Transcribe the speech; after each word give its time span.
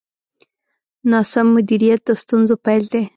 ناسم 1.11 1.47
مدیریت 1.55 2.01
د 2.07 2.09
ستونزو 2.21 2.55
پیل 2.65 2.83
دی. 2.93 3.03